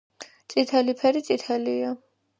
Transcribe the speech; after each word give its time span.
წითელი 0.53 0.95
ფერი 1.03 1.23
წითელია 1.29 1.93